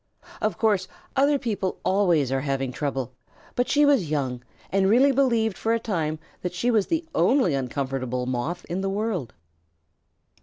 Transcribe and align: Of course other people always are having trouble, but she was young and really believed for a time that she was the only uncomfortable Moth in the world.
Of 0.41 0.57
course 0.57 0.87
other 1.15 1.37
people 1.37 1.79
always 1.85 2.31
are 2.31 2.41
having 2.41 2.71
trouble, 2.71 3.13
but 3.53 3.69
she 3.69 3.85
was 3.85 4.09
young 4.09 4.43
and 4.71 4.89
really 4.89 5.11
believed 5.11 5.59
for 5.59 5.75
a 5.75 5.79
time 5.79 6.17
that 6.41 6.55
she 6.55 6.71
was 6.71 6.87
the 6.87 7.05
only 7.13 7.53
uncomfortable 7.53 8.25
Moth 8.25 8.65
in 8.65 8.81
the 8.81 8.89
world. 8.89 9.35